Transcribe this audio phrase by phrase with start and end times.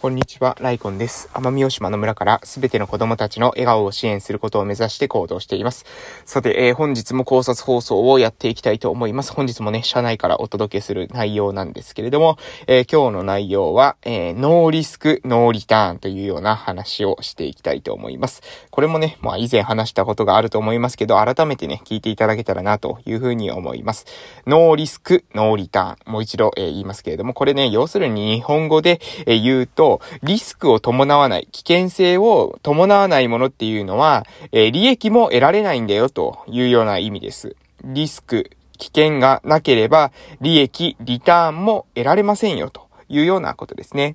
[0.00, 1.28] こんにちは、ライコンです。
[1.34, 5.84] 奄美大島の村からすべての子供たちの笑顔を支援することを目指して行動しています。
[6.24, 9.34] さて、えー、本日も考察放送をやっていきたいと思います。
[9.34, 18.40] 本日もね、社内からお届けする内容なんですけれども、えー、今日の内容は、えー、ノーリスク、ノーリターンというような話をしていきたいと思います。
[18.70, 24.06] これもね、まあ以前話したことがあると思いますけど、改めてね、聞いていただけたらなというふうに思います。
[24.46, 26.10] ノーリスク、ノーリターン。
[26.10, 29.89] もう一度、え言いますけれども、これね、要するに日本語で、え言うと、
[30.22, 37.56] リスクを伴わない、危険性を伴わないものっていうのは、えー、利益も得られないんだよというような意味です。
[37.84, 44.14] リスク、危険がなければ、利益、リターンも得られませんよというようなことですね。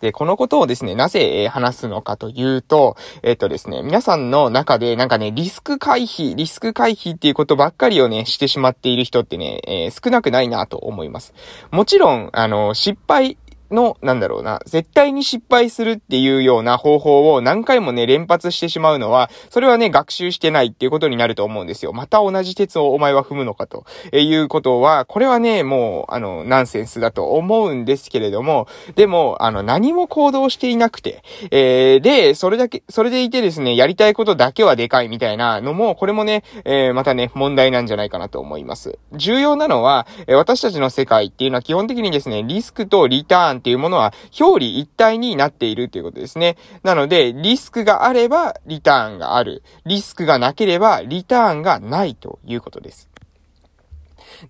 [0.00, 11.34] で、このことをですね、なぜ、え話すのかというと、えっ、とですね、皆さんの中でなんかね、リスク回避、リスク回避っていうことばっかりをね、してしまっている人ってね、えー、少なくないなと思います。
[11.72, 13.36] もちろん、あの、失敗
[13.70, 21.92] の、なんだろうな、絶対に失敗するっていうような方法を何回もね、連発してしまうのは、それはね、学習してないっていうことになると思うんですよ。
[21.92, 38.98] また同じ鉄をお前は踏むのかとえいうことは、これはね、もう、あの、ナンセンスだと思うんですけれども、でも、あの、何も行動していなくて、えー、で、それだけ、それでいてですね、やりたいことだけはでかいみたいなのも、これもね、えー、またね、問題なんじゃないかなと思います。
[39.12, 46.56] 重要なのは、私たちの世界っていうのは基本的にですね、リスクとリターンっていうものは表裏一体になっているということですね。
[46.82, 49.62] なので、リスクがあればリターンがある。
[49.84, 53.08] リスクがなければリターンがないということです。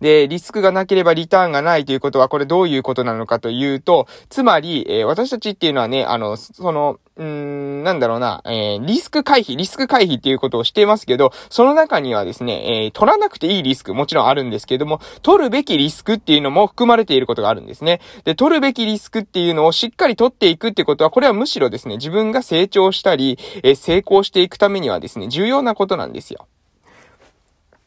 [0.00, 18.00] で、リスクがなければリターンがないということは、これどういうことなのかというと、つまり、えー、私たちっていうのはね、あの、その、うん、なんだろうな、えー、リスク回避、リスク回避っていうことをしていますけど、その中にはですね、えー、取らなくていいリスクもちろんあるんですけども、取るべきリスクっていうのも含まれていることがあるんですね。
[18.24, 26.46] で、取るべきリスクっていうのをしっかり取っていくってことは、これはむしろですね、自分が成長したり、えー、成功していくためにはですね、重要なことなんですよ。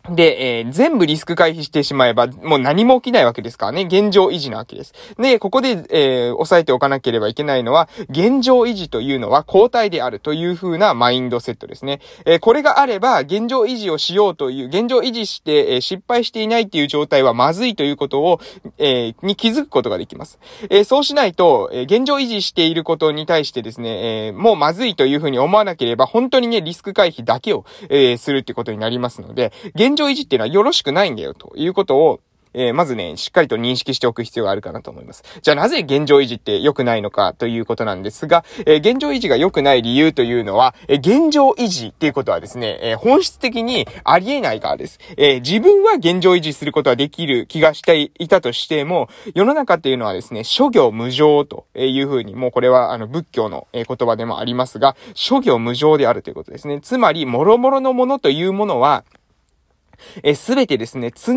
[0.09, 3.83] で、えー、全部リスク回避してしまえば、もう何も起きないわけですからね。
[3.83, 4.93] 現状維持なわけです。
[5.17, 12.01] で、ここで、えー、押さえておかなければいけないのは、現状維持というのは交代であるという風なマインドセットですね。
[12.25, 18.39] えー、これがあれば、現状維持をしようという、現状維持して、えー、失敗していないっていう状態はまずいということを、
[18.77, 20.39] えー、に気づくことができます。
[20.69, 32.21] えー、そうしないと、えー、現状維持していることに対してですね、えー、もうまずいという風に思わなければ、本当にね、リスク回避だけを、えー、するってことになりますので、現現状維持っていうのはよろしくないんだよということを、
[32.53, 35.23] えー、まずね、しっかりと認識しておく必要があるかなと思います。
[35.41, 44.99] じゃあなぜ現状維持って良くないのかということなんですが、えー、現状維持が良くない理由というのは、えー、現状維持っていうことはですね、え本質的にありえないからです。
[45.17, 56.81] え自分は現状維持することはできる気がしていたとしても、世の中っていうのはですね、諸行無常というふうに、もうこれはあの仏教の言葉でもありますが、諸行無常であるということですね。
[56.81, 59.03] つまり、諸々のものというものは、
[60.23, 61.33] えすべてですね、常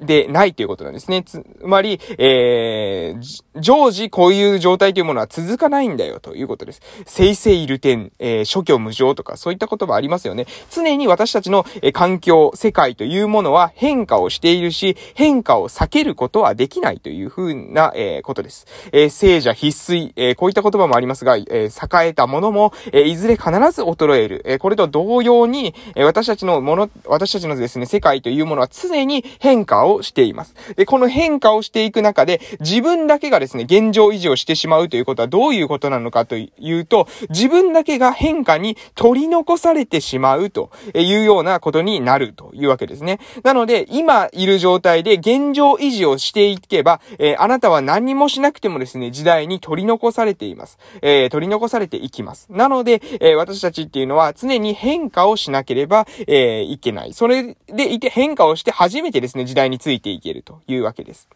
[0.00, 1.22] でないということなんですね。
[1.22, 6.80] つまり、えー、常時こういう状態というものは続かないんだよということです。
[7.06, 10.46] 生成いる点、えー、諸教無常とかそういった言葉ありますよね。
[10.70, 18.66] 常に私たちの、えー、環境、世界というものは変化をしているし、変化を避けることはできないというふうな、えー、ことです。
[18.92, 24.42] えー、聖者必須、えー、こういった言葉もありますが、えー、栄えたものも、えー、いずれ必ず衰える。
[24.46, 30.54] えー、これと同様に、えー、私たちのもの、私たちのですね、世界というものは常に変化ををしています。
[30.76, 43.18] で、この変化をしていく中で、自分だけがですね、現状維持をしてしまうということはどういうことなのかというと、自分だけが変化に取り残されてしまうというようなことになるというわけですね。
[43.42, 50.78] なので、今いる状態で現状維持をしていけば、えー、あなたは何もしなくてもですね、時代に取り残されています。
[51.02, 52.46] えー、取り残されていきます。
[52.50, 57.12] なので、えー、私たちっていうのは常に変化をしなければ、えいけない。
[57.12, 61.28] それでいて変化をして初めてですね、時代についていけるというわけです。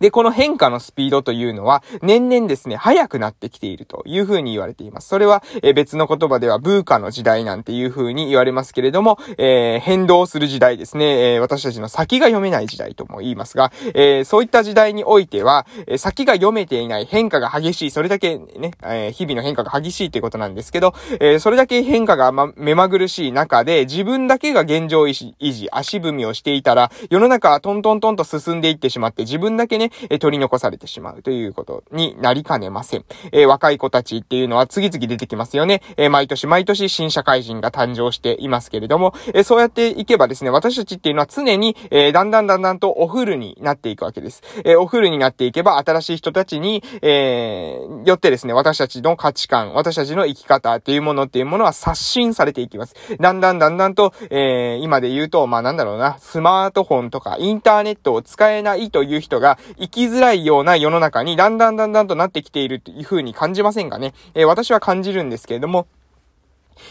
[0.00, 5.08] で、この変化のスピードというのは、年々ですね、速くなってきているというふうに言われています。
[5.08, 33.04] それは、え別の言葉では、ブーカの時代なんていうふうに言われますけれども、えー、変動する時代ですね、えー、私たちの先が読めない時代とも言いますが、えー、そういった時代においては、え先が読めていない変化が激しい、それだけね、え日々の変化が激しいということなんですけど、えそれだけ変化が、ま、目まぐるしい中で、自分だけが現状維持、足踏みをしていたら、世の中はトントントンと進んでいってしまって、自分だけけね、え取り残されてしまうということになりかねません。
[33.32, 35.82] え若い子たちっていうのは次々出てきますよね。
[35.96, 44.42] え毎年毎年新社会人が誕生していますけれども、えそうやっていけばですね、私たちっていうのは常に、えだんだんだんだんとオフルになっていくわけです。
[44.64, 52.94] えオフルになっていけば、新しい人たちに、えー、よってですね、私たちの価値観、私たちの生き方っていうものっていうものは刷新されていきます。
[53.20, 64.14] だんだんだんだんと、えー、今で言うと、まあなんだろうな、スマートフォンとかインターネットを使えないという人が生きづらいような世の中にだんだんだんだんとなってきているというふうに感じませんかね。
[64.34, 65.86] えー、私は感じるんですけれども、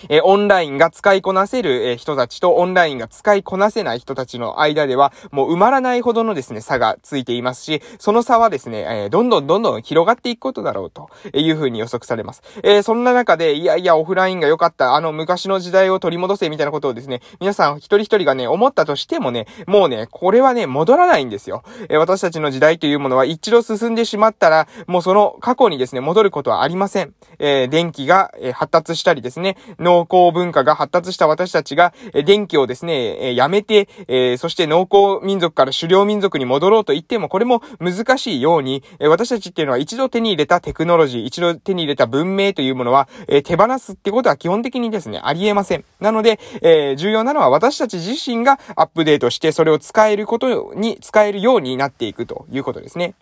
[0.09, 12.41] えー、オンラインが使いこなせる、えー、人たちとオンラインが使いこなせない人たちの間では、もう埋まらないほどのですね、差がついていますし、その差はですね、えー、どんどんどんどん広がっていくことだろうというふうに予測されます。
[12.63, 21.63] えそんな中で、いやいや、オフラインが良かった、あの昔の時代を取り戻せみたいなことをですね、皆さん一人一人がね、思ったとしてもね、もうね、これはね、戻らないんですよ。
[21.89, 27.13] え私たちの時代というものは一度進んでしまったら、もうその過去にですね、戻ることはありません。
[27.39, 45.85] え電気が、え発達したりですね、農耕文化が発達した私たちが、え電気をですね、えやめて、えそして農耕民族から狩猟民族に戻ろうと言っても、これも難しいように、え私たちっていうのは一度手に入れたテクノロジー、一度手に入れた文明というものは、え手放すってことは基本的にですね、ありえません。
[45.99, 53.13] なので、え重要なのは私たち自身がアップデートして、それを使えることに、使えるようになっていくということですね。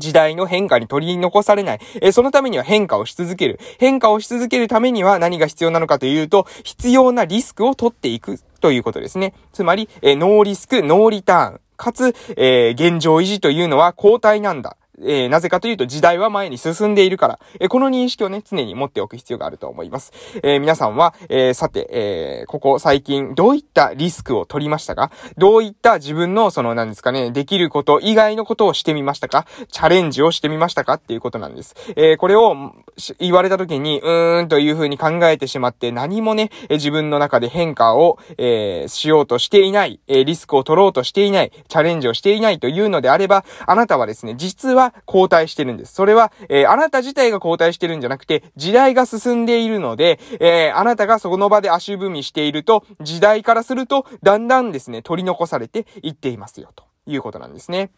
[0.00, 1.80] 時代の変化に取り残されない。
[2.00, 3.60] えそのためには変化をし続ける。
[3.78, 9.34] 変化をし続けるためには何が必要なのかというと、必要なリスクを取っていくということですね。
[9.52, 11.60] つまり、えノーリスク、ノーリターン。
[11.76, 14.76] かつ、えー、現状維持というのは交代なんだ。
[15.02, 20.12] えー、なぜかというと時代は前に進んでいるから、えー、この認識をね、常に持っておく必要があると思います。
[20.42, 25.10] えー、皆さんは、えさて、えここ最近どういったリスクを取りましたか？
[25.36, 29.46] どういった自分のその何ですかね、できること以外のことをしてみましたか？
[29.70, 30.94] チャレンジをしてみましたか？
[30.94, 31.74] っていうことなんです。
[31.96, 32.72] えこれを
[33.18, 45.94] 言われた時に、うーんという風に考えてしまって何もね、自分の中で変化を、えしようとしていない、えリスクを取ろうとしていない、チャレンジをしていないというのであれば、あなたはですね、実は交代してるんです。
[45.94, 57.90] それは、えー、あなた自体が後退してるんじゃなくて、時代が進んでいるので、えー、あなたがその場で足踏みしていると、時代からすると、だんだんですね、取り残されていっていますよ、ということなんですね。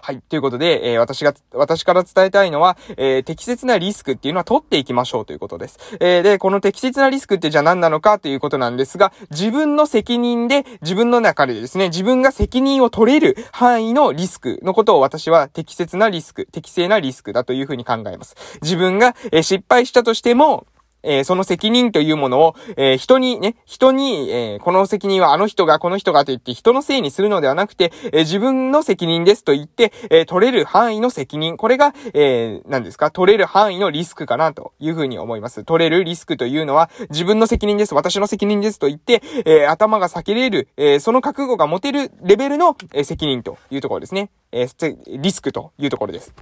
[0.00, 0.20] はい。
[0.20, 5.78] ということで、えー、私が、私から伝えたいのは、えー、適切なリスクっていうのは取っていきましょうということです。
[6.00, 18.36] えー、で、この適切なリスクってじゃあ何なのかということなんですが、自分の責任で、自分の中でですね、自分が責任を取れる範囲のリスクのことを私は適切なリスク、適正なリスクだというふうに考えます。
[18.62, 20.66] 自分が、えー、失敗したとしても、
[21.02, 31.56] えー、その責任というものを、えー、人にね、人に、えー、この責任はあの人がこの人がと言って人のせいにするのではなくて、え自分の責任ですと言って、え取れる範囲の責任。
[31.56, 33.10] これが、え何ですか？
[33.10, 35.64] 取れる範囲のリスクかなというふうに思います。
[35.64, 37.94] 取れるリスクというのは、自分の責任です。
[37.94, 44.30] 私の責任ですと言って、え頭が避けれる、えその覚悟が持てるレベルの、え責任というところですね。
[44.52, 44.68] え
[45.06, 46.34] リスクというところです。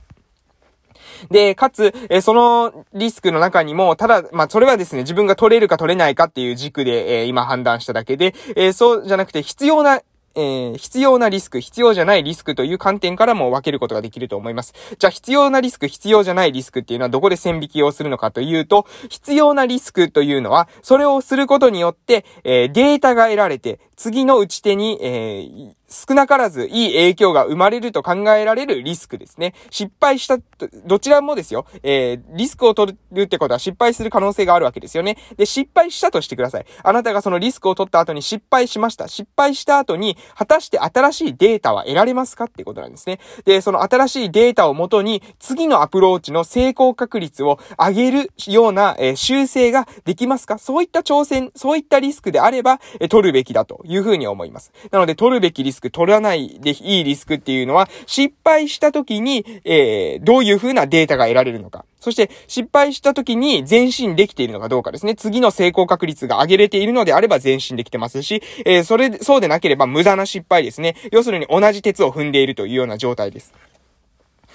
[1.30, 10.00] で、かつ、えそのリスクの中にも、ただ、まあ、それはですね、自分が取れるか取れないかっていう軸で、え、今判断しただけで、え、そうじゃなくて必要な
[10.34, 14.74] えー、必要なリスク、必要じゃないリスクという観点からも分けることができると思います。
[14.98, 29.54] じゃあ必要なリスク、必要じゃないリスクっていうのはどこで線引きをするのかというと、必要なリスクというのは、それをすることによって、えー、データが得られて、次の打ち手に、えー、少なからずいい影響が生まれると考えられるリスクですね。
[29.70, 30.38] 失敗した、
[30.86, 31.66] どちらもですよ。
[31.82, 35.18] えー、リスクを取るってことは失敗する可能性があるわけですよね。
[35.36, 36.66] で、失敗したとしてください。
[36.82, 39.08] あなたがそのリスクを取った後に失敗しました。
[39.08, 43.18] 失敗した後に、果たして新しいデータは得られますかっていうことなんですね。
[43.44, 50.58] で、その新しいデータをもとに、次のアプローチの成功確率を上げるような、えー、修正ができますか？
[50.58, 54.72] そういった挑戦、そういったリスクであれば、えー、取るべきだというふうに思います。
[54.92, 61.84] なので、取るべきリスクク、取らないでいいリスクっていうのは、失敗した時に、えー、どういう風なデータが得られるのか。
[62.00, 65.14] そして、失敗した時に前進できているのかどうかですね。
[65.14, 70.96] 次の成功確率が上げれているのであれば前進できてますし、えー、それ、そうでなければ無駄な失敗ですね。
[71.12, 73.52] 要するに同じ鉄を踏んでいるというような状態です。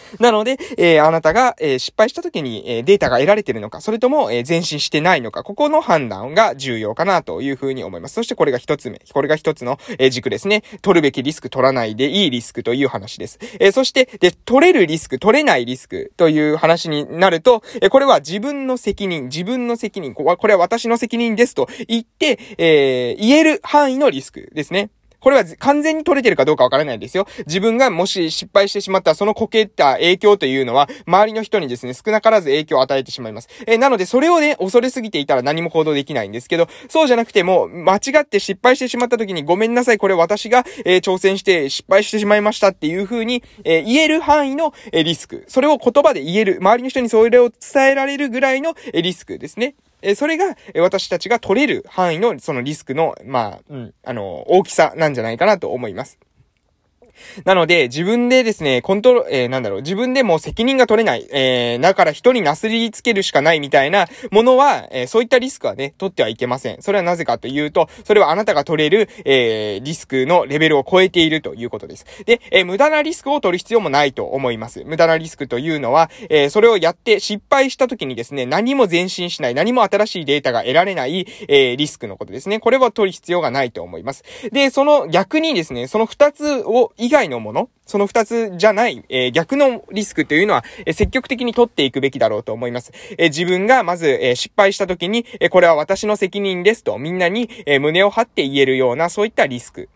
[0.19, 8.15] なので、えー、あなたが、えー、失敗した時に、えー、データが得られてるのか、それとも、え前進してないのか、ここの判断が重要かなというふうに思います。
[8.15, 8.99] そしてこれが一つ目。
[9.13, 10.63] これが一つの、え軸ですね。
[10.81, 13.39] 取るべきリスク取らないでいいリスクという話です。
[13.59, 24.89] えそして、で、取れるリスク、取れないリスクという話になると、えこれは自分の責任、自分の責任、これは私の責任ですと言って、え言える範囲のリスクですね。
[25.25, 27.25] これは完全に取れてるかどうかわからないですよ。
[27.47, 33.49] 自分がもし失敗してしまった、そのこけった影響というのは、周りの人にですね、少なからず影響を与えてしまいます。
[33.65, 45.45] えなので、それをね、恐れすぎていたら何も行動できないんですけど、そうじゃなくても、間違って失敗してしまった時に、ごめんなさい、これ私が、えー、挑戦して失敗してしまいましたっていう風に、えー、言える範囲の、え、リスク。
[45.47, 49.73] それを言葉で言える、周りの人にそれを伝えられるぐらいの、え、リスクですね。
[50.05, 56.19] えそれが、え私たちが取れる範囲の、そのリスクの、まあ、うん、あの、大きさなんじゃないかなと思います。
[57.43, 66.81] なので、自分でですね、コントロール、えー、なんだろう、自分でも責任が取れない、えー、だから人になすりつけるしかないみたいなものは、えー、そういったリスクはね、取ってはいけません。
[66.81, 72.05] それはなぜかというと、それはあなたが取れる、えー、リスクのレベルを超えているということです。
[72.25, 74.83] で、えー、無駄なリスクを取る必要もないと思います。
[74.85, 82.59] 無駄なリスクというのは、えー、それをやって失敗した時にですね、何も前進しない、何も新しいデータが得られない、えー、リスクのことですね。
[82.59, 84.23] これは取る必要がないと思います。
[84.51, 92.91] で、その逆にですね、その二つを、以外のもの、その二つじゃない、えー、逆のリスクというのは、えー、積極的に取っていくべきだろうと思います。
[93.17, 99.89] えー、自分がまず、え失敗した時に、えこれは私の責任ですとみんなに、え胸を張って言えるような、そういったリスク。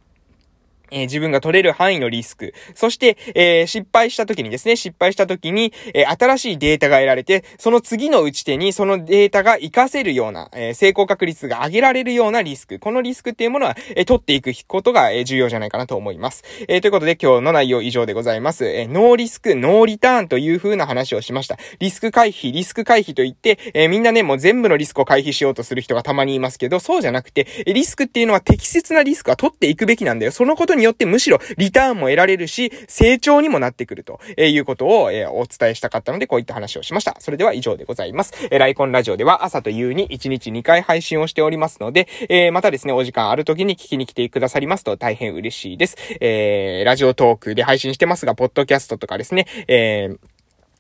[0.92, 2.54] え、自分が取れる範囲のリスク。
[2.76, 12.80] そして、えー、失敗した時にですね、失敗した時に、えー、新しいデータが得られて、その次の打ち手にそのデータが活かせるような、え成功確率が上げられるようなリスク。
[12.80, 16.44] このリスクっていうものは、え取っていくことが、え重要じゃないかなと思います。
[16.68, 18.66] えということで今日の内容以上でございます。
[18.66, 21.58] えノーリスク、ノーリターンという風な話をしました。
[21.80, 30.32] リスク回避、リスク回避といって、えみんなね、もう全部のリスクを回避しようとする人がたまにいますけど、そうじゃなくて、リスクっていうのは適切なリスクは取っていくべきなんだよ。
[30.32, 37.16] そのことにによってむしろリターンも得られるし、成長にもなってくるということを、えお伝えしたかったので、こういった話をしました。
[37.20, 38.34] それでは以上でございます。
[38.50, 45.98] えライコンラジオでは朝と夕に1日2回配信をしておりますので、えまたですね、お時間ある時に聞きに来てくださりますと大変嬉しいです。
[46.22, 50.18] えー、ラジオトークで配信してますが、ポッドキャストとかですね、えー、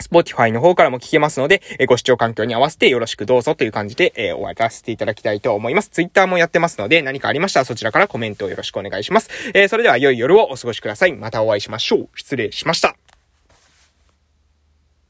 [0.02, 5.90] Spotify の方からも聞けますので、えご視聴環境に合わせてよろしくどうぞという感じで、えー、終わらせていただきたいと思います。
[5.90, 9.30] Twitter もやってますので、何かありましたらそちらからコメントをよろしくお願いします。
[9.54, 11.14] えー、それでは良い夜をお過ごしください。
[11.14, 12.10] またお会いしましょう。
[12.16, 12.96] 失礼しました。